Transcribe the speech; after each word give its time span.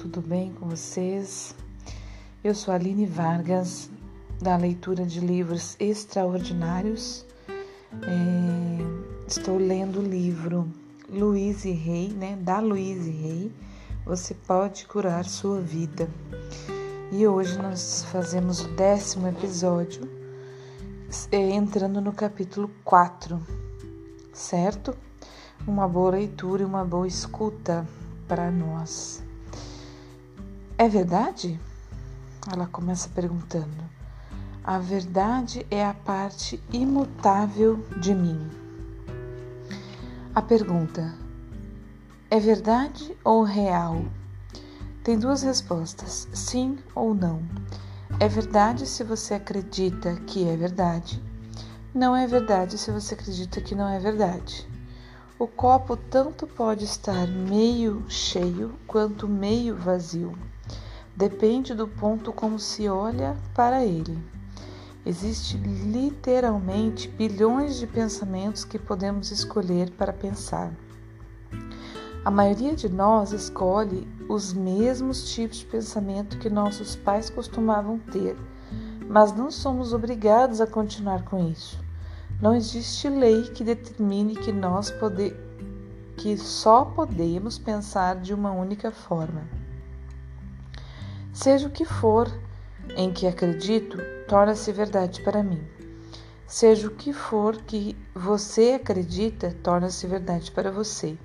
tudo 0.00 0.22
bem 0.22 0.50
com 0.54 0.66
vocês? 0.66 1.54
Eu 2.42 2.54
sou 2.54 2.72
Aline 2.72 3.04
Vargas, 3.04 3.90
da 4.40 4.56
leitura 4.56 5.04
de 5.04 5.20
livros 5.20 5.76
extraordinários. 5.78 7.26
É, 7.92 9.28
estou 9.28 9.58
lendo 9.58 10.00
o 10.00 10.02
livro 10.02 10.66
Louise 11.06 11.70
Rey, 11.70 12.08
né? 12.08 12.38
Da 12.40 12.60
Louise 12.60 13.10
Rey. 13.10 13.52
Você 14.06 14.32
pode 14.32 14.86
curar 14.86 15.26
sua 15.26 15.60
vida. 15.60 16.08
E 17.12 17.26
hoje 17.26 17.58
nós 17.58 18.02
fazemos 18.04 18.64
o 18.64 18.68
décimo 18.68 19.28
episódio, 19.28 20.08
é, 21.30 21.50
entrando 21.50 22.00
no 22.00 22.14
capítulo 22.14 22.70
4, 22.84 23.38
certo? 24.32 24.96
Uma 25.66 25.86
boa 25.86 26.12
leitura 26.12 26.62
e 26.62 26.64
uma 26.64 26.86
boa 26.86 27.06
escuta 27.06 27.86
para 28.26 28.50
nós. 28.50 29.22
É 30.80 30.88
verdade? 30.88 31.60
Ela 32.50 32.66
começa 32.66 33.06
perguntando. 33.10 33.84
A 34.64 34.78
verdade 34.78 35.66
é 35.70 35.84
a 35.84 35.92
parte 35.92 36.58
imutável 36.72 37.84
de 38.00 38.14
mim. 38.14 38.50
A 40.34 40.40
pergunta: 40.40 41.14
é 42.30 42.40
verdade 42.40 43.14
ou 43.22 43.42
real? 43.42 44.06
Tem 45.04 45.18
duas 45.18 45.42
respostas: 45.42 46.26
sim 46.32 46.78
ou 46.94 47.12
não. 47.12 47.42
É 48.18 48.26
verdade 48.26 48.86
se 48.86 49.04
você 49.04 49.34
acredita 49.34 50.14
que 50.26 50.48
é 50.48 50.56
verdade. 50.56 51.22
Não 51.94 52.16
é 52.16 52.26
verdade 52.26 52.78
se 52.78 52.90
você 52.90 53.12
acredita 53.12 53.60
que 53.60 53.74
não 53.74 53.86
é 53.86 53.98
verdade. 53.98 54.66
O 55.40 55.46
copo 55.46 55.96
tanto 55.96 56.46
pode 56.46 56.84
estar 56.84 57.26
meio 57.26 58.04
cheio 58.10 58.74
quanto 58.86 59.26
meio 59.26 59.74
vazio. 59.74 60.34
Depende 61.16 61.72
do 61.72 61.88
ponto 61.88 62.30
como 62.30 62.58
se 62.58 62.86
olha 62.90 63.34
para 63.54 63.82
ele. 63.82 64.22
Existe 65.02 65.56
literalmente 65.56 67.08
bilhões 67.08 67.78
de 67.78 67.86
pensamentos 67.86 68.66
que 68.66 68.78
podemos 68.78 69.30
escolher 69.30 69.90
para 69.92 70.12
pensar. 70.12 70.74
A 72.22 72.30
maioria 72.30 72.76
de 72.76 72.90
nós 72.90 73.32
escolhe 73.32 74.06
os 74.28 74.52
mesmos 74.52 75.32
tipos 75.32 75.56
de 75.56 75.64
pensamento 75.64 76.38
que 76.38 76.50
nossos 76.50 76.94
pais 76.96 77.30
costumavam 77.30 77.98
ter, 77.98 78.36
mas 79.08 79.34
não 79.34 79.50
somos 79.50 79.94
obrigados 79.94 80.60
a 80.60 80.66
continuar 80.66 81.24
com 81.24 81.48
isso. 81.48 81.79
Não 82.40 82.54
existe 82.54 83.06
lei 83.06 83.42
que 83.50 83.62
determine 83.62 84.34
que 84.34 84.50
nós 84.50 84.90
pode, 84.90 85.36
que 86.16 86.38
só 86.38 86.86
podemos 86.86 87.58
pensar 87.58 88.16
de 88.16 88.32
uma 88.32 88.50
única 88.50 88.90
forma. 88.90 89.46
Seja 91.34 91.68
o 91.68 91.70
que 91.70 91.84
for 91.84 92.32
em 92.96 93.12
que 93.12 93.26
acredito, 93.26 93.98
torna-se 94.26 94.72
verdade 94.72 95.20
para 95.22 95.42
mim. 95.42 95.62
Seja 96.46 96.88
o 96.88 96.90
que 96.90 97.12
for 97.12 97.58
que 97.58 97.94
você 98.14 98.72
acredita, 98.72 99.54
torna-se 99.62 100.06
verdade 100.06 100.50
para 100.50 100.72
você. 100.72 101.18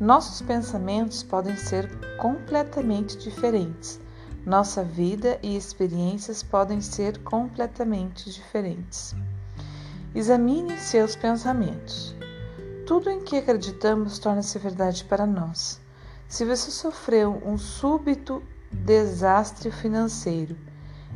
Nossos 0.00 0.40
pensamentos 0.40 1.22
podem 1.22 1.54
ser 1.54 2.16
completamente 2.16 3.18
diferentes. 3.18 4.00
Nossa 4.46 4.82
vida 4.82 5.38
e 5.42 5.54
experiências 5.54 6.42
podem 6.42 6.80
ser 6.80 7.18
completamente 7.18 8.30
diferentes. 8.30 9.14
Examine 10.12 10.76
seus 10.76 11.14
pensamentos. 11.14 12.16
Tudo 12.84 13.08
em 13.08 13.20
que 13.20 13.36
acreditamos 13.36 14.18
torna-se 14.18 14.58
verdade 14.58 15.04
para 15.04 15.24
nós. 15.24 15.80
Se 16.26 16.44
você 16.44 16.72
sofreu 16.72 17.40
um 17.46 17.56
súbito 17.56 18.42
desastre 18.72 19.70
financeiro, 19.70 20.56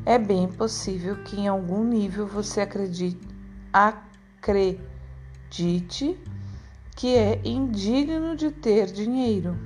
é 0.06 0.16
bem 0.16 0.46
possível 0.46 1.16
que 1.24 1.40
em 1.40 1.48
algum 1.48 1.82
nível 1.82 2.24
você 2.24 2.60
acredite, 2.60 3.26
acredite 3.72 4.86
que 6.94 7.16
é 7.16 7.40
indigno 7.44 8.36
de 8.36 8.52
ter 8.52 8.86
dinheiro. 8.86 9.58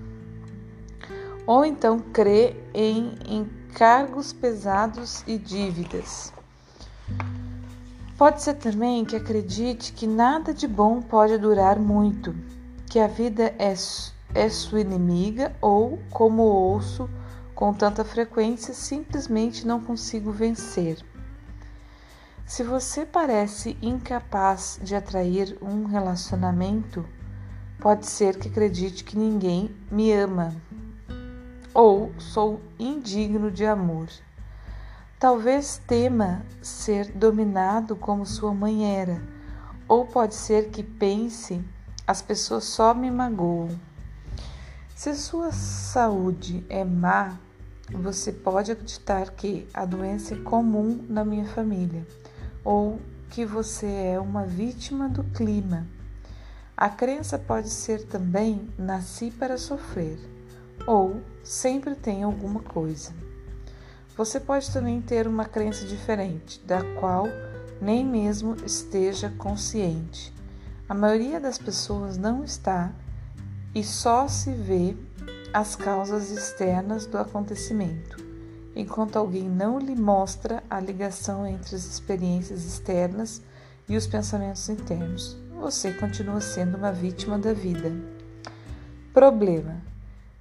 Ou 1.46 1.66
então 1.66 2.00
crê 2.00 2.56
em 2.72 3.12
encargos 3.28 4.32
pesados 4.32 5.22
e 5.26 5.36
dívidas. 5.36 6.32
Pode 8.18 8.42
ser 8.42 8.54
também 8.54 9.04
que 9.04 9.14
acredite 9.14 9.92
que 9.92 10.04
nada 10.04 10.52
de 10.52 10.66
bom 10.66 11.00
pode 11.00 11.38
durar 11.38 11.78
muito, 11.78 12.34
que 12.90 12.98
a 12.98 13.06
vida 13.06 13.54
é, 13.56 13.72
é 14.34 14.48
sua 14.48 14.80
inimiga 14.80 15.54
ou, 15.60 16.00
como 16.10 16.42
ouço 16.42 17.08
com 17.54 17.72
tanta 17.72 18.04
frequência, 18.04 18.74
simplesmente 18.74 19.64
não 19.64 19.80
consigo 19.80 20.32
vencer. 20.32 20.98
Se 22.44 22.64
você 22.64 23.06
parece 23.06 23.78
incapaz 23.80 24.80
de 24.82 24.96
atrair 24.96 25.56
um 25.62 25.84
relacionamento, 25.84 27.06
pode 27.78 28.04
ser 28.04 28.36
que 28.36 28.48
acredite 28.48 29.04
que 29.04 29.16
ninguém 29.16 29.70
me 29.92 30.12
ama 30.12 30.56
ou 31.72 32.12
sou 32.18 32.60
indigno 32.80 33.48
de 33.48 33.64
amor. 33.64 34.08
Talvez 35.18 35.82
tema 35.84 36.46
ser 36.62 37.10
dominado 37.10 37.96
como 37.96 38.24
sua 38.24 38.54
mãe 38.54 38.96
era, 38.96 39.20
ou 39.88 40.06
pode 40.06 40.36
ser 40.36 40.70
que 40.70 40.80
pense 40.80 41.60
as 42.06 42.22
pessoas 42.22 42.62
só 42.62 42.94
me 42.94 43.10
magoam. 43.10 43.76
Se 44.94 45.16
sua 45.16 45.50
saúde 45.50 46.64
é 46.68 46.84
má, 46.84 47.36
você 47.90 48.30
pode 48.30 48.70
acreditar 48.70 49.30
que 49.30 49.66
a 49.74 49.84
doença 49.84 50.34
é 50.34 50.38
comum 50.38 51.04
na 51.08 51.24
minha 51.24 51.46
família, 51.46 52.06
ou 52.62 53.00
que 53.28 53.44
você 53.44 53.88
é 53.88 54.20
uma 54.20 54.46
vítima 54.46 55.08
do 55.08 55.24
clima. 55.24 55.84
A 56.76 56.88
crença 56.88 57.36
pode 57.36 57.70
ser 57.70 58.06
também 58.06 58.70
nasci 58.78 59.32
para 59.32 59.58
sofrer, 59.58 60.16
ou 60.86 61.20
sempre 61.42 61.96
tem 61.96 62.22
alguma 62.22 62.60
coisa. 62.60 63.12
Você 64.18 64.40
pode 64.40 64.68
também 64.72 65.00
ter 65.00 65.28
uma 65.28 65.44
crença 65.44 65.86
diferente, 65.86 66.60
da 66.66 66.82
qual 66.98 67.28
nem 67.80 68.04
mesmo 68.04 68.56
esteja 68.66 69.30
consciente. 69.38 70.34
A 70.88 70.92
maioria 70.92 71.38
das 71.38 71.56
pessoas 71.56 72.18
não 72.18 72.42
está 72.42 72.90
e 73.72 73.84
só 73.84 74.26
se 74.26 74.52
vê 74.52 74.96
as 75.52 75.76
causas 75.76 76.32
externas 76.32 77.06
do 77.06 77.16
acontecimento, 77.16 78.16
enquanto 78.74 79.14
alguém 79.14 79.48
não 79.48 79.78
lhe 79.78 79.94
mostra 79.94 80.64
a 80.68 80.80
ligação 80.80 81.46
entre 81.46 81.76
as 81.76 81.84
experiências 81.84 82.64
externas 82.64 83.40
e 83.88 83.96
os 83.96 84.08
pensamentos 84.08 84.68
internos. 84.68 85.38
Você 85.60 85.92
continua 85.92 86.40
sendo 86.40 86.76
uma 86.76 86.90
vítima 86.90 87.38
da 87.38 87.52
vida. 87.52 87.92
Problema: 89.14 89.80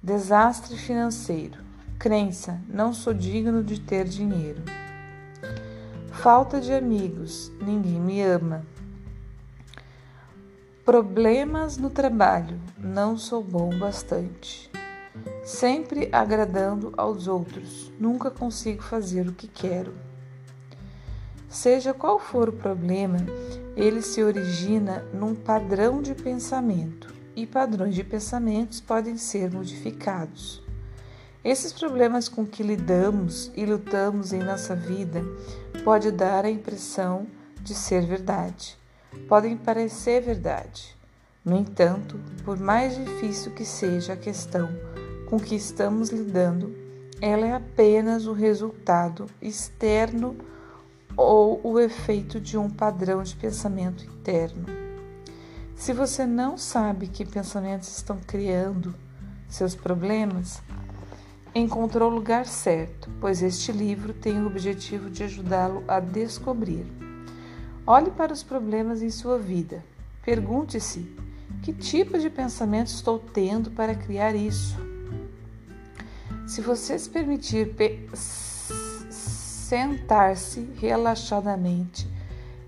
desastre 0.02 0.76
financeiro. 0.76 1.67
Crença: 1.98 2.60
não 2.68 2.92
sou 2.92 3.12
digno 3.12 3.60
de 3.64 3.80
ter 3.80 4.04
dinheiro. 4.04 4.62
Falta 6.12 6.60
de 6.60 6.72
amigos: 6.72 7.50
ninguém 7.60 8.00
me 8.00 8.22
ama. 8.22 8.64
Problemas 10.84 11.76
no 11.76 11.90
trabalho: 11.90 12.60
não 12.78 13.18
sou 13.18 13.42
bom 13.42 13.76
bastante. 13.76 14.70
Sempre 15.42 16.08
agradando 16.12 16.94
aos 16.96 17.26
outros, 17.26 17.92
nunca 17.98 18.30
consigo 18.30 18.80
fazer 18.80 19.26
o 19.26 19.32
que 19.32 19.48
quero. 19.48 19.92
Seja 21.48 21.92
qual 21.92 22.20
for 22.20 22.48
o 22.48 22.52
problema, 22.52 23.18
ele 23.74 24.02
se 24.02 24.22
origina 24.22 25.04
num 25.12 25.34
padrão 25.34 26.00
de 26.00 26.14
pensamento 26.14 27.12
e 27.34 27.44
padrões 27.44 27.96
de 27.96 28.04
pensamentos 28.04 28.80
podem 28.80 29.16
ser 29.16 29.50
modificados. 29.50 30.67
Esses 31.48 31.72
problemas 31.72 32.28
com 32.28 32.46
que 32.46 32.62
lidamos 32.62 33.50
e 33.56 33.64
lutamos 33.64 34.34
em 34.34 34.38
nossa 34.38 34.76
vida 34.76 35.24
pode 35.82 36.10
dar 36.10 36.44
a 36.44 36.50
impressão 36.50 37.26
de 37.62 37.74
ser 37.74 38.04
verdade, 38.04 38.76
podem 39.26 39.56
parecer 39.56 40.20
verdade. 40.20 40.94
No 41.42 41.56
entanto, 41.56 42.20
por 42.44 42.58
mais 42.60 42.94
difícil 43.02 43.54
que 43.54 43.64
seja 43.64 44.12
a 44.12 44.16
questão 44.16 44.68
com 45.30 45.40
que 45.40 45.54
estamos 45.54 46.10
lidando, 46.10 46.76
ela 47.18 47.46
é 47.46 47.54
apenas 47.54 48.26
o 48.26 48.34
resultado 48.34 49.24
externo 49.40 50.36
ou 51.16 51.62
o 51.64 51.80
efeito 51.80 52.38
de 52.38 52.58
um 52.58 52.68
padrão 52.68 53.22
de 53.22 53.34
pensamento 53.34 54.04
interno. 54.04 54.66
Se 55.74 55.94
você 55.94 56.26
não 56.26 56.58
sabe 56.58 57.06
que 57.06 57.24
pensamentos 57.24 57.88
estão 57.96 58.18
criando 58.26 58.94
seus 59.48 59.74
problemas, 59.74 60.60
encontrou 61.54 62.10
o 62.10 62.14
lugar 62.14 62.46
certo, 62.46 63.10
pois 63.20 63.42
este 63.42 63.72
livro 63.72 64.12
tem 64.12 64.42
o 64.42 64.46
objetivo 64.46 65.10
de 65.10 65.24
ajudá-lo 65.24 65.82
a 65.88 66.00
descobrir. 66.00 66.86
Olhe 67.86 68.10
para 68.10 68.32
os 68.32 68.42
problemas 68.42 69.02
em 69.02 69.10
sua 69.10 69.38
vida. 69.38 69.82
Pergunte-se: 70.24 71.10
que 71.62 71.72
tipo 71.72 72.18
de 72.18 72.28
pensamento 72.28 72.88
estou 72.88 73.18
tendo 73.18 73.70
para 73.70 73.94
criar 73.94 74.34
isso? 74.34 74.76
Se 76.46 76.60
você 76.60 76.98
se 76.98 77.08
permitir 77.08 77.74
sentar-se 79.10 80.68
relaxadamente 80.76 82.08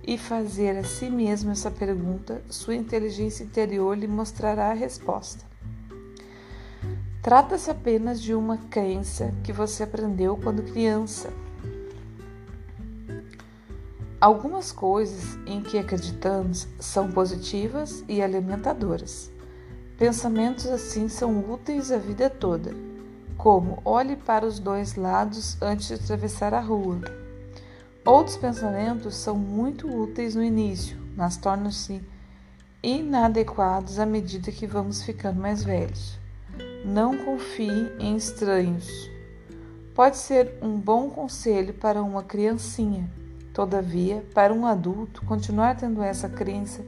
e 0.06 0.18
fazer 0.18 0.76
a 0.76 0.84
si 0.84 1.08
mesmo 1.10 1.50
essa 1.50 1.70
pergunta, 1.70 2.42
sua 2.48 2.74
inteligência 2.74 3.44
interior 3.44 3.96
lhe 3.96 4.06
mostrará 4.06 4.70
a 4.70 4.74
resposta. 4.74 5.49
Trata-se 7.30 7.70
apenas 7.70 8.20
de 8.20 8.34
uma 8.34 8.56
crença 8.56 9.32
que 9.44 9.52
você 9.52 9.84
aprendeu 9.84 10.36
quando 10.36 10.64
criança. 10.64 11.32
Algumas 14.20 14.72
coisas 14.72 15.38
em 15.46 15.62
que 15.62 15.78
acreditamos 15.78 16.66
são 16.80 17.08
positivas 17.12 18.02
e 18.08 18.20
alimentadoras. 18.20 19.30
Pensamentos 19.96 20.66
assim 20.66 21.08
são 21.08 21.38
úteis 21.48 21.92
a 21.92 21.98
vida 21.98 22.28
toda, 22.28 22.74
como 23.38 23.80
olhe 23.84 24.16
para 24.16 24.44
os 24.44 24.58
dois 24.58 24.96
lados 24.96 25.56
antes 25.62 25.86
de 25.86 25.94
atravessar 25.94 26.52
a 26.52 26.58
rua. 26.58 26.98
Outros 28.04 28.36
pensamentos 28.36 29.14
são 29.14 29.36
muito 29.36 29.86
úteis 29.86 30.34
no 30.34 30.42
início, 30.42 30.98
mas 31.16 31.36
tornam-se 31.36 32.02
inadequados 32.82 34.00
à 34.00 34.04
medida 34.04 34.50
que 34.50 34.66
vamos 34.66 35.04
ficando 35.04 35.40
mais 35.40 35.62
velhos. 35.62 36.19
Não 36.84 37.16
confie 37.18 37.92
em 37.98 38.16
estranhos. 38.16 39.10
Pode 39.94 40.16
ser 40.16 40.54
um 40.62 40.78
bom 40.78 41.10
conselho 41.10 41.74
para 41.74 42.02
uma 42.02 42.22
criancinha 42.22 43.10
Todavia, 43.52 44.24
para 44.32 44.54
um 44.54 44.64
adulto, 44.64 45.24
continuar 45.24 45.76
tendo 45.76 46.02
essa 46.02 46.28
crença 46.28 46.84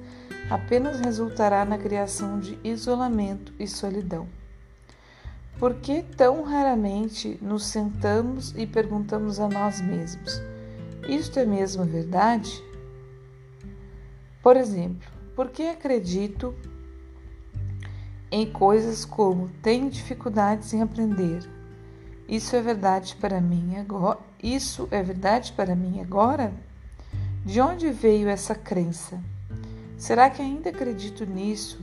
apenas 0.48 1.00
resultará 1.00 1.64
na 1.64 1.76
criação 1.76 2.38
de 2.38 2.58
isolamento 2.62 3.52
e 3.58 3.66
solidão. 3.66 4.28
Por 5.58 5.74
que 5.74 6.02
tão 6.02 6.42
raramente 6.42 7.38
nos 7.42 7.66
sentamos 7.66 8.54
e 8.56 8.66
perguntamos 8.66 9.40
a 9.40 9.48
nós 9.48 9.80
mesmos: 9.80 10.40
Isto 11.08 11.40
é 11.40 11.44
mesmo 11.44 11.84
verdade? 11.84 12.62
Por 14.42 14.56
exemplo, 14.56 15.10
por 15.34 15.50
que 15.50 15.68
acredito 15.68 16.54
em 18.32 18.50
coisas 18.50 19.04
como 19.04 19.50
tenho 19.60 19.90
dificuldades 19.90 20.72
em 20.72 20.80
aprender? 20.80 21.46
Isso 22.26 22.56
é 22.56 22.62
verdade 22.62 23.14
para 23.16 23.42
mim 23.42 23.76
agora? 23.76 24.18
Isso 24.42 24.88
é 24.90 25.02
verdade 25.02 25.52
para 25.52 25.76
mim 25.76 26.00
agora? 26.00 26.50
De 27.44 27.60
onde 27.60 27.90
veio 27.90 28.30
essa 28.30 28.54
crença? 28.54 29.20
Será 29.98 30.30
que 30.30 30.40
ainda 30.40 30.70
acredito 30.70 31.26
nisso 31.26 31.78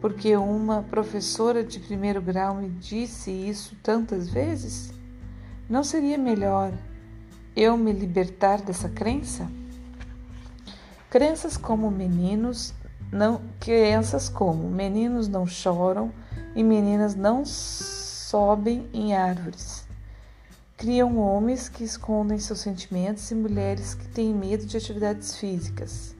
porque 0.00 0.34
uma 0.36 0.82
professora 0.84 1.64
de 1.64 1.80
primeiro 1.80 2.22
grau 2.22 2.54
me 2.54 2.68
disse 2.68 3.32
isso 3.32 3.76
tantas 3.82 4.30
vezes? 4.30 4.92
Não 5.68 5.82
seria 5.82 6.16
melhor 6.16 6.72
eu 7.56 7.76
me 7.76 7.92
libertar 7.92 8.62
dessa 8.62 8.88
crença? 8.88 9.50
Crenças 11.10 11.56
como 11.56 11.90
meninos 11.90 12.72
não 13.12 13.40
crenças 13.58 14.28
como 14.28 14.70
meninos 14.70 15.26
não 15.26 15.46
choram 15.46 16.12
e 16.54 16.62
meninas 16.62 17.14
não 17.14 17.44
sobem 17.44 18.88
em 18.92 19.14
árvores. 19.14 19.88
Criam 20.76 21.18
homens 21.18 21.68
que 21.68 21.84
escondem 21.84 22.38
seus 22.38 22.60
sentimentos 22.60 23.30
e 23.30 23.34
mulheres 23.34 23.94
que 23.94 24.08
têm 24.08 24.32
medo 24.34 24.64
de 24.64 24.76
atividades 24.76 25.36
físicas. 25.36 26.16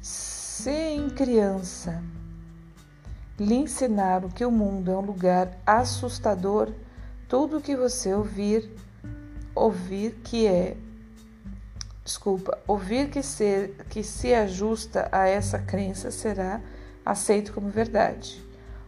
Se 0.00 0.70
em 0.70 1.10
criança 1.10 2.02
lhe 3.38 3.54
ensinaram 3.54 4.28
que 4.28 4.44
o 4.44 4.50
mundo 4.50 4.90
é 4.90 4.96
um 4.96 5.02
lugar 5.02 5.56
assustador, 5.66 6.72
tudo 7.28 7.58
o 7.58 7.60
que 7.60 7.76
você 7.76 8.14
ouvir, 8.14 8.68
ouvir 9.54 10.12
que 10.24 10.46
é, 10.46 10.76
desculpa, 12.06 12.56
ouvir 12.68 13.10
que 13.10 13.20
se, 13.20 13.74
que 13.90 14.02
se 14.02 14.32
ajusta 14.32 15.08
a 15.10 15.26
essa 15.26 15.58
crença 15.58 16.10
será 16.12 16.60
aceito 17.04 17.52
como 17.52 17.68
verdade. 17.68 18.42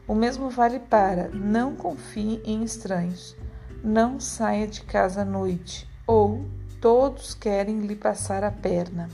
O 0.07 0.15
mesmo 0.15 0.49
vale 0.49 0.79
para 0.79 1.29
não 1.29 1.75
confie 1.75 2.41
em 2.45 2.63
estranhos, 2.63 3.37
não 3.83 4.21
saia 4.21 4.67
de 4.69 4.83
casa 4.83 5.23
à 5.23 5.25
noite, 5.25 5.87
ou 6.07 6.49
todos 6.81 7.35
querem 7.35 7.81
lhe 7.81 7.97
passar 7.97 8.45
a 8.45 8.53
perna. 8.53 9.09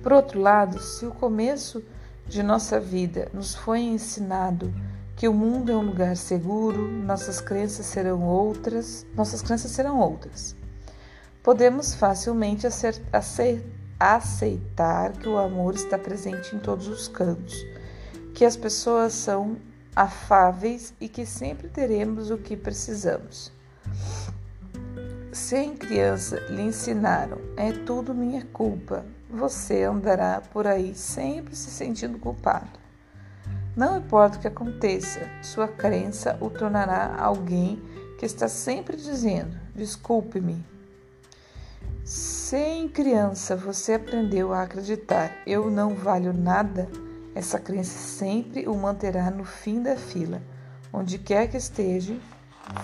Por 0.00 0.12
outro 0.12 0.40
lado, 0.40 0.80
se 0.80 1.04
o 1.04 1.10
começo 1.10 1.82
de 2.26 2.42
nossa 2.42 2.78
vida 2.78 3.28
nos 3.34 3.54
foi 3.54 3.80
ensinado 3.80 4.72
que 5.16 5.28
o 5.28 5.34
mundo 5.34 5.72
é 5.72 5.76
um 5.76 5.86
lugar 5.86 6.16
seguro, 6.16 6.90
nossas 6.90 7.40
crenças 7.40 7.86
serão 7.86 8.22
outras, 8.22 9.04
nossas 9.14 9.42
crenças 9.42 9.72
serão 9.72 9.98
outras. 9.98 10.56
Podemos 11.44 11.94
facilmente 11.94 12.66
aceitar 14.00 15.12
que 15.12 15.28
o 15.28 15.38
amor 15.38 15.74
está 15.74 15.96
presente 15.96 16.56
em 16.56 16.58
todos 16.58 16.88
os 16.88 17.06
cantos 17.06 17.54
que 18.34 18.44
as 18.44 18.56
pessoas 18.56 19.12
são 19.12 19.56
afáveis 19.94 20.92
e 21.00 21.08
que 21.08 21.24
sempre 21.24 21.68
teremos 21.68 22.30
o 22.30 22.36
que 22.36 22.56
precisamos. 22.56 23.52
Se 25.32 25.56
em 25.56 25.76
criança 25.76 26.40
lhe 26.48 26.62
ensinaram, 26.62 27.38
é 27.56 27.70
tudo 27.70 28.12
minha 28.12 28.44
culpa, 28.52 29.06
você 29.30 29.84
andará 29.84 30.40
por 30.52 30.66
aí 30.66 30.94
sempre 30.94 31.54
se 31.54 31.70
sentindo 31.70 32.18
culpado. 32.18 32.80
Não 33.76 33.98
importa 33.98 34.36
o 34.38 34.40
que 34.40 34.48
aconteça, 34.48 35.20
sua 35.42 35.68
crença 35.68 36.36
o 36.40 36.50
tornará 36.50 37.14
alguém 37.18 37.80
que 38.18 38.26
está 38.26 38.48
sempre 38.48 38.96
dizendo: 38.96 39.56
desculpe-me. 39.74 40.73
Se 42.04 42.58
em 42.58 42.86
criança 42.86 43.56
você 43.56 43.94
aprendeu 43.94 44.52
a 44.52 44.60
acreditar, 44.60 45.38
eu 45.46 45.70
não 45.70 45.94
valho 45.94 46.34
nada, 46.34 46.86
essa 47.34 47.58
crença 47.58 47.98
sempre 47.98 48.68
o 48.68 48.76
manterá 48.76 49.30
no 49.30 49.42
fim 49.42 49.82
da 49.82 49.96
fila. 49.96 50.42
Onde 50.92 51.16
quer 51.16 51.48
que 51.48 51.56
esteja, 51.56 52.14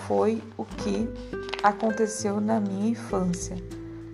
foi 0.07 0.41
o 0.57 0.65
que 0.65 1.07
aconteceu 1.61 2.41
na 2.41 2.59
minha 2.59 2.89
infância. 2.89 3.55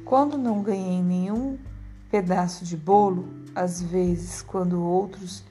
Quando 0.04 0.38
não 0.38 0.62
ganhei 0.62 1.02
nenhum 1.02 1.58
pedaço 2.12 2.66
de 2.66 2.76
bolo, 2.76 3.30
às 3.56 3.82
vezes, 3.82 4.42
quando 4.42 4.84
outros. 4.84 5.42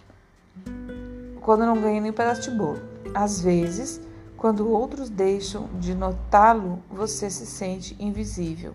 Quando 1.41 1.65
não 1.65 1.81
ganhei 1.81 2.03
nenhum 2.03 2.13
pedaço 2.13 2.43
de 2.43 2.51
bolo, 2.51 2.83
às 3.15 3.41
vezes, 3.41 4.03
quando 4.37 4.69
outros 4.69 5.09
deixam 5.09 5.67
de 5.81 5.95
notá-lo, 5.95 6.83
você 6.91 7.31
se 7.31 7.47
sente 7.47 7.97
invisível. 7.99 8.75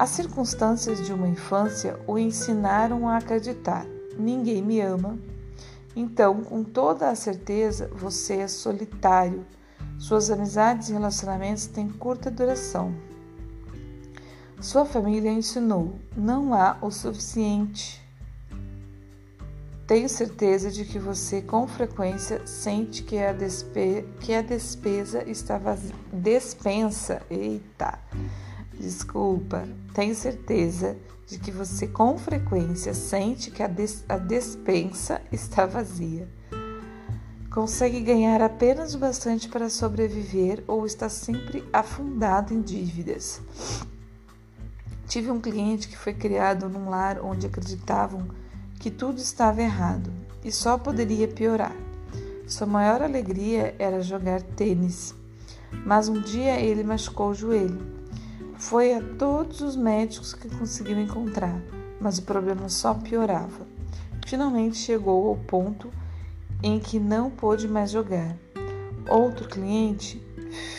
As 0.00 0.08
circunstâncias 0.08 1.04
de 1.04 1.12
uma 1.12 1.28
infância 1.28 2.00
o 2.06 2.18
ensinaram 2.18 3.06
a 3.06 3.18
acreditar 3.18 3.84
ninguém 4.18 4.62
me 4.62 4.80
ama. 4.80 5.18
Então, 5.94 6.42
com 6.42 6.64
toda 6.64 7.10
a 7.10 7.14
certeza, 7.14 7.86
você 7.88 8.36
é 8.36 8.48
solitário. 8.48 9.44
Suas 9.98 10.30
amizades 10.30 10.88
e 10.88 10.94
relacionamentos 10.94 11.66
têm 11.66 11.90
curta 11.90 12.30
duração. 12.30 12.94
Sua 14.58 14.86
família 14.86 15.30
ensinou: 15.30 15.94
não 16.16 16.54
há 16.54 16.78
o 16.80 16.90
suficiente. 16.90 18.00
Tenho 19.86 20.08
certeza 20.08 20.70
de 20.70 20.86
que 20.86 20.98
você 20.98 21.42
com 21.42 21.68
frequência 21.68 22.46
sente 22.46 23.02
que 23.02 23.18
a, 23.18 23.34
despe 23.34 24.08
que 24.18 24.32
a 24.32 24.40
despesa 24.40 25.28
está 25.28 25.58
vazia. 25.58 25.94
Despensa. 26.10 27.20
Eita! 27.28 27.98
Desculpa. 28.80 29.68
Tenho 29.92 30.14
certeza 30.14 30.96
de 31.26 31.38
que 31.38 31.50
você 31.50 31.86
com 31.86 32.16
frequência 32.16 32.94
sente 32.94 33.50
que 33.50 33.62
a, 33.62 33.66
des 33.66 34.02
a 34.08 34.16
despensa 34.16 35.20
está 35.30 35.66
vazia. 35.66 36.26
Consegue 37.50 38.00
ganhar 38.00 38.40
apenas 38.40 38.94
o 38.94 38.98
bastante 38.98 39.50
para 39.50 39.68
sobreviver 39.68 40.64
ou 40.66 40.86
está 40.86 41.10
sempre 41.10 41.62
afundado 41.70 42.54
em 42.54 42.62
dívidas. 42.62 43.42
Tive 45.06 45.30
um 45.30 45.40
cliente 45.40 45.86
que 45.86 45.98
foi 45.98 46.14
criado 46.14 46.66
num 46.66 46.88
lar 46.88 47.20
onde 47.22 47.46
acreditavam 47.46 48.28
que 48.78 48.90
tudo 48.90 49.18
estava 49.18 49.60
errado 49.60 50.10
e 50.42 50.50
só 50.50 50.78
poderia 50.78 51.28
piorar. 51.28 51.76
Sua 52.46 52.66
maior 52.66 53.02
alegria 53.02 53.74
era 53.78 54.00
jogar 54.00 54.40
tênis, 54.40 55.14
mas 55.84 56.08
um 56.08 56.18
dia 56.18 56.58
ele 56.58 56.82
machucou 56.82 57.30
o 57.30 57.34
joelho 57.34 57.99
foi 58.60 58.92
a 58.92 59.00
todos 59.00 59.62
os 59.62 59.74
médicos 59.74 60.34
que 60.34 60.48
conseguiu 60.48 61.00
encontrar, 61.00 61.58
mas 61.98 62.18
o 62.18 62.22
problema 62.22 62.68
só 62.68 62.92
piorava. 62.92 63.66
Finalmente 64.26 64.76
chegou 64.76 65.28
ao 65.28 65.36
ponto 65.36 65.90
em 66.62 66.78
que 66.78 67.00
não 67.00 67.30
pôde 67.30 67.66
mais 67.66 67.90
jogar. 67.90 68.36
Outro 69.08 69.48
cliente, 69.48 70.22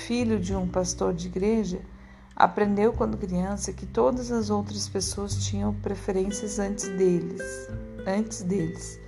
filho 0.05 0.39
de 0.39 0.55
um 0.55 0.67
pastor 0.67 1.11
de 1.11 1.27
igreja, 1.27 1.81
aprendeu 2.35 2.93
quando 2.93 3.17
criança 3.17 3.73
que 3.73 3.87
todas 3.87 4.31
as 4.31 4.51
outras 4.51 4.87
pessoas 4.87 5.43
tinham 5.43 5.73
preferências 5.73 6.59
antes 6.59 6.87
deles, 6.87 7.41
antes 8.05 8.43
deles, 8.43 8.99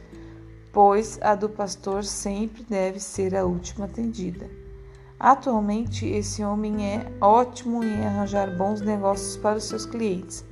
pois 0.71 1.19
a 1.21 1.35
do 1.35 1.47
pastor 1.47 2.03
sempre 2.03 2.65
deve 2.67 2.99
ser 2.99 3.35
a 3.35 3.45
última 3.45 3.85
atendida. 3.85 4.62
Atualmente, 5.23 6.05
esse 6.05 6.43
homem 6.43 6.85
é 6.85 7.09
ótimo 7.21 7.81
em 7.81 8.05
arranjar 8.05 8.53
bons 8.57 8.81
negócios 8.81 9.37
para 9.37 9.55
os 9.55 9.63
seus 9.63 9.85
clientes, 9.85 10.43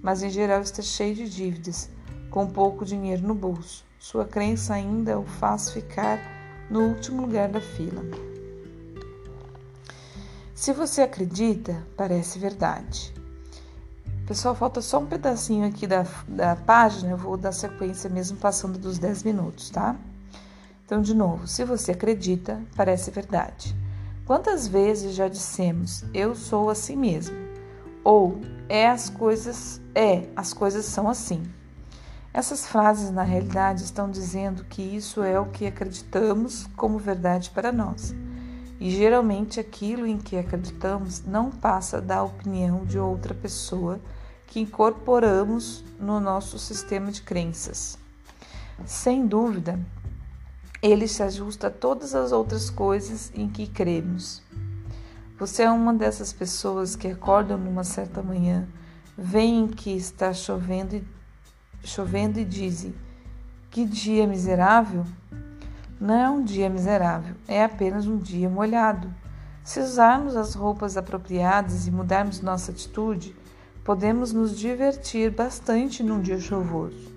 mas 0.00 0.22
em 0.22 0.30
geral 0.30 0.62
está 0.62 0.80
cheio 0.80 1.14
de 1.14 1.28
dívidas, 1.28 1.90
com 2.30 2.46
pouco 2.46 2.86
dinheiro 2.86 3.20
no 3.20 3.34
bolso. 3.34 3.84
Sua 3.98 4.24
crença 4.24 4.72
ainda 4.72 5.18
o 5.18 5.26
faz 5.26 5.70
ficar 5.70 6.18
no 6.70 6.80
último 6.88 7.20
lugar 7.20 7.50
da 7.50 7.60
fila. 7.60 8.02
Se 10.54 10.72
você 10.72 11.02
acredita, 11.02 11.86
parece 11.94 12.38
verdade. 12.38 13.12
Pessoal, 14.26 14.54
falta 14.54 14.80
só 14.80 15.00
um 15.00 15.06
pedacinho 15.06 15.68
aqui 15.68 15.86
da, 15.86 16.06
da 16.26 16.56
página, 16.56 17.10
eu 17.10 17.18
vou 17.18 17.36
dar 17.36 17.52
sequência 17.52 18.08
mesmo 18.08 18.38
passando 18.38 18.78
dos 18.78 18.96
10 18.96 19.22
minutos, 19.22 19.68
tá? 19.68 19.94
Então, 20.86 21.02
de 21.02 21.12
novo, 21.12 21.46
se 21.46 21.62
você 21.62 21.92
acredita, 21.92 22.58
parece 22.74 23.10
verdade. 23.10 23.83
Quantas 24.26 24.66
vezes 24.66 25.14
já 25.14 25.28
dissemos, 25.28 26.02
eu 26.14 26.34
sou 26.34 26.70
assim 26.70 26.96
mesmo? 26.96 27.36
Ou 28.02 28.40
é 28.70 28.88
as 28.88 29.10
coisas, 29.10 29.82
é, 29.94 30.30
as 30.34 30.54
coisas 30.54 30.86
são 30.86 31.10
assim. 31.10 31.42
Essas 32.32 32.66
frases, 32.66 33.10
na 33.10 33.22
realidade, 33.22 33.82
estão 33.82 34.10
dizendo 34.10 34.64
que 34.64 34.80
isso 34.80 35.22
é 35.22 35.38
o 35.38 35.50
que 35.50 35.66
acreditamos 35.66 36.66
como 36.74 36.98
verdade 36.98 37.50
para 37.50 37.70
nós. 37.70 38.14
E 38.80 38.90
geralmente 38.90 39.60
aquilo 39.60 40.06
em 40.06 40.16
que 40.16 40.38
acreditamos 40.38 41.22
não 41.26 41.50
passa 41.50 42.00
da 42.00 42.22
opinião 42.22 42.86
de 42.86 42.98
outra 42.98 43.34
pessoa 43.34 44.00
que 44.46 44.58
incorporamos 44.58 45.84
no 46.00 46.18
nosso 46.18 46.58
sistema 46.58 47.12
de 47.12 47.20
crenças. 47.20 47.98
Sem 48.86 49.26
dúvida, 49.26 49.78
ele 50.86 51.08
se 51.08 51.22
ajusta 51.22 51.68
a 51.68 51.70
todas 51.70 52.14
as 52.14 52.30
outras 52.30 52.68
coisas 52.68 53.32
em 53.34 53.48
que 53.48 53.66
cremos. 53.66 54.42
Você 55.38 55.62
é 55.62 55.70
uma 55.70 55.94
dessas 55.94 56.30
pessoas 56.30 56.94
que 56.94 57.08
acordam 57.08 57.56
numa 57.56 57.82
certa 57.82 58.22
manhã, 58.22 58.68
veem 59.16 59.66
que 59.66 59.96
está 59.96 60.34
chovendo 60.34 60.96
e, 60.96 61.04
chovendo 61.82 62.38
e 62.38 62.44
dizem: 62.44 62.94
Que 63.70 63.86
dia 63.86 64.26
miserável! 64.26 65.06
Não 65.98 66.14
é 66.14 66.28
um 66.28 66.44
dia 66.44 66.68
miserável, 66.68 67.34
é 67.48 67.64
apenas 67.64 68.06
um 68.06 68.18
dia 68.18 68.50
molhado. 68.50 69.10
Se 69.64 69.80
usarmos 69.80 70.36
as 70.36 70.54
roupas 70.54 70.98
apropriadas 70.98 71.86
e 71.86 71.90
mudarmos 71.90 72.42
nossa 72.42 72.72
atitude, 72.72 73.34
podemos 73.82 74.34
nos 74.34 74.54
divertir 74.54 75.30
bastante 75.30 76.02
num 76.02 76.20
dia 76.20 76.38
chuvoso. 76.38 77.10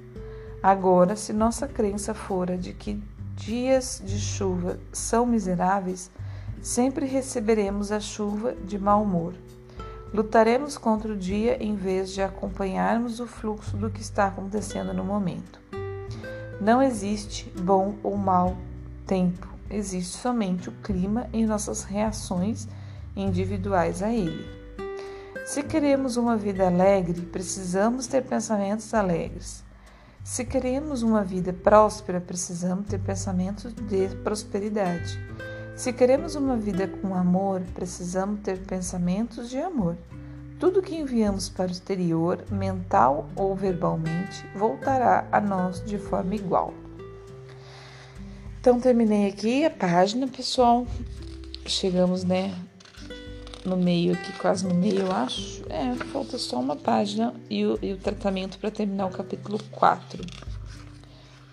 Agora, 0.63 1.17
se 1.17 1.33
nossa 1.33 1.67
crença 1.67 2.13
fora 2.13 2.57
de 2.57 2.71
que 2.71 3.03
dias 3.37 4.01
de 4.03 4.19
chuva 4.19 4.79
são 4.91 5.25
miseráveis, 5.25 6.09
sempre 6.61 7.05
receberemos 7.05 7.91
a 7.91 7.99
chuva 7.99 8.53
de 8.65 8.79
mau 8.79 9.03
humor. 9.03 9.35
Lutaremos 10.11 10.77
contra 10.77 11.13
o 11.13 11.17
dia 11.17 11.63
em 11.63 11.75
vez 11.75 12.11
de 12.11 12.21
acompanharmos 12.21 13.19
o 13.19 13.27
fluxo 13.27 13.77
do 13.77 13.89
que 13.89 14.01
está 14.01 14.27
acontecendo 14.27 14.93
no 14.93 15.03
momento. 15.03 15.61
Não 16.59 16.81
existe 16.81 17.49
bom 17.61 17.95
ou 18.01 18.17
mau 18.17 18.57
tempo, 19.05 19.47
existe 19.69 20.17
somente 20.17 20.69
o 20.69 20.73
clima 20.83 21.27
e 21.31 21.45
nossas 21.45 21.83
reações 21.83 22.67
individuais 23.15 24.01
a 24.01 24.11
ele. 24.11 24.45
Se 25.45 25.61
queremos 25.61 26.17
uma 26.17 26.35
vida 26.35 26.65
alegre, 26.65 27.21
precisamos 27.21 28.07
ter 28.07 28.23
pensamentos 28.23 28.93
alegres. 28.93 29.66
Se 30.27 30.43
queremos 30.43 31.03
uma 31.03 31.23
vida 31.23 31.53
próspera, 31.53 32.19
precisamos 32.19 32.85
ter 32.87 32.99
pensamentos 32.99 33.73
de 33.73 34.09
prosperidade. 34.25 35.17
Se 35.73 35.93
queremos 35.93 36.35
uma 36.35 36.57
vida 36.57 36.85
com 36.85 37.15
amor, 37.15 37.61
precisamos 37.73 38.41
ter 38.41 38.59
pensamentos 38.59 39.49
de 39.49 39.57
amor. 39.57 39.97
Tudo 40.59 40.81
que 40.81 40.97
enviamos 40.97 41.47
para 41.47 41.69
o 41.69 41.71
exterior, 41.71 42.43
mental 42.51 43.29
ou 43.37 43.55
verbalmente, 43.55 44.45
voltará 44.53 45.25
a 45.31 45.39
nós 45.39 45.81
de 45.85 45.97
forma 45.97 46.35
igual. 46.35 46.73
Então 48.59 48.81
terminei 48.81 49.29
aqui 49.29 49.63
a 49.63 49.69
página, 49.69 50.27
pessoal. 50.27 50.85
Chegamos, 51.65 52.25
né, 52.25 52.53
no 53.67 53.77
meio 53.77 54.13
aqui, 54.13 54.31
quase 54.33 54.65
no 54.65 54.73
meio, 54.73 55.01
eu 55.01 55.11
acho. 55.11 55.63
É, 55.69 55.93
falta 56.05 56.37
só 56.37 56.59
uma 56.59 56.75
página 56.75 57.33
e 57.49 57.65
o, 57.65 57.77
e 57.81 57.93
o 57.93 57.97
tratamento 57.97 58.57
para 58.57 58.71
terminar 58.71 59.07
o 59.07 59.11
capítulo 59.11 59.59
4. 59.71 60.23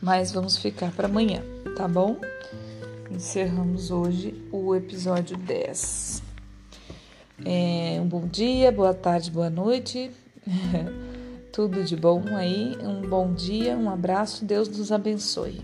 Mas 0.01 0.33
vamos 0.33 0.57
ficar 0.57 0.93
para 0.93 1.09
amanhã, 1.09 1.43
tá 1.77 1.89
bom? 1.89 2.17
Encerramos 3.11 3.91
hoje 3.91 4.35
o 4.53 4.75
episódio 4.75 5.37
10. 5.37 6.23
É, 7.45 7.99
um 8.01 8.07
bom 8.07 8.27
dia, 8.27 8.71
boa 8.71 8.95
tarde, 8.95 9.31
boa 9.31 9.51
noite. 9.51 10.11
Tudo 11.53 11.85
de 11.85 11.97
bom 11.97 12.23
aí. 12.37 12.77
Um 12.83 13.09
bom 13.09 13.33
dia, 13.33 13.77
um 13.77 13.91
abraço. 13.91 14.45
Deus 14.45 14.69
nos 14.69 14.91
abençoe. 14.91 15.63